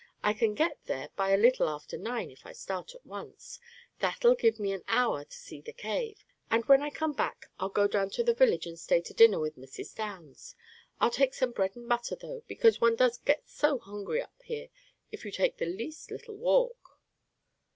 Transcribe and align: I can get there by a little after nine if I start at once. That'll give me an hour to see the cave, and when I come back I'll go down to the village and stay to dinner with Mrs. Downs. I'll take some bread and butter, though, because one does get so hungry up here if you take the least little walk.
I 0.23 0.33
can 0.33 0.55
get 0.55 0.79
there 0.87 1.09
by 1.15 1.29
a 1.29 1.37
little 1.37 1.69
after 1.69 1.95
nine 1.95 2.31
if 2.31 2.43
I 2.43 2.53
start 2.53 2.95
at 2.95 3.05
once. 3.05 3.59
That'll 3.99 4.33
give 4.33 4.59
me 4.59 4.71
an 4.71 4.83
hour 4.87 5.23
to 5.25 5.37
see 5.37 5.61
the 5.61 5.73
cave, 5.73 6.25
and 6.49 6.65
when 6.65 6.81
I 6.81 6.89
come 6.89 7.13
back 7.13 7.51
I'll 7.59 7.69
go 7.69 7.87
down 7.87 8.09
to 8.17 8.23
the 8.23 8.33
village 8.33 8.65
and 8.65 8.79
stay 8.79 8.99
to 9.01 9.13
dinner 9.13 9.39
with 9.39 9.57
Mrs. 9.57 9.93
Downs. 9.93 10.55
I'll 10.99 11.11
take 11.11 11.35
some 11.35 11.51
bread 11.51 11.75
and 11.75 11.87
butter, 11.87 12.15
though, 12.15 12.41
because 12.47 12.81
one 12.81 12.95
does 12.95 13.19
get 13.19 13.47
so 13.47 13.77
hungry 13.77 14.23
up 14.23 14.41
here 14.43 14.69
if 15.11 15.23
you 15.23 15.29
take 15.29 15.57
the 15.59 15.67
least 15.67 16.09
little 16.09 16.35
walk. 16.35 16.99